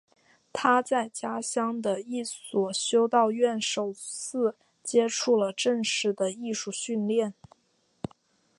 [0.51, 7.35] 他在家乡的一所修道院首次接触了正式的艺术训练。